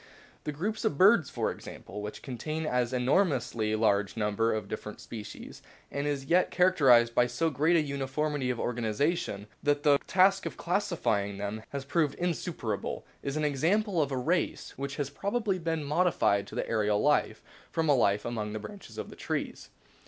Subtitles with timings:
[0.45, 5.61] The group of birds, for example, which contains an enormously large number of different species,
[5.91, 10.57] and is yet characterised by so great a uniformity of organisation that the task of
[10.57, 15.59] classify ing them has proved insuperable, is an example of a race which has probably
[15.59, 19.69] been modified to the aerial life from a life among the branches of trees.